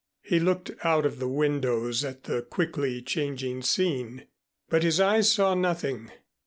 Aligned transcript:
He 0.23 0.39
looked 0.39 0.71
out 0.83 1.05
of 1.05 1.19
the 1.19 1.27
windows 1.27 2.03
at 2.03 2.23
the 2.23 2.41
quickly 2.41 3.03
changing 3.03 3.61
scene, 3.61 4.25
but 4.67 4.81
his 4.81 4.99
eyes 4.99 5.31
saw 5.31 5.53
nothing. 5.53 6.09